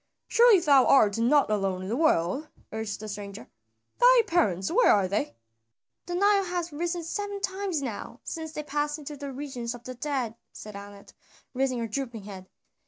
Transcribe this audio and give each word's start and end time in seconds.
"Surely 0.27 0.59
thou 0.59 0.83
art 0.87 1.19
not 1.19 1.51
alone 1.51 1.83
in 1.83 1.87
the 1.87 1.95
world," 1.95 2.47
urged 2.71 2.99
the 2.99 3.07
stranger, 3.07 3.47
"thy 3.99 4.21
parents, 4.25 4.71
where 4.71 4.91
are 4.91 5.07
they?" 5.07 5.35
"The 6.07 6.15
Nile 6.15 6.45
hath 6.45 6.73
risen 6.73 7.03
seven 7.03 7.39
times 7.39 7.83
now 7.83 8.19
since 8.23 8.51
they 8.51 8.63
passed 8.63 8.97
into 8.97 9.15
the 9.15 9.31
regions 9.31 9.75
of 9.75 9.83
the 9.83 9.93
dead," 9.93 10.33
said 10.51 10.75
Anat, 10.75 11.13
raising 11.53 11.77
her 11.77 11.87
drooping 11.87 12.23
head. 12.23 12.49